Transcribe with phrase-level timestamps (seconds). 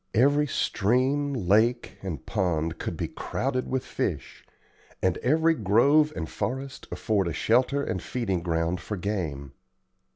[0.15, 4.43] Every stream, lake, and pond could be crowded with fish,
[4.99, 9.51] and every grove and forest afford a shelter and feeding ground for game.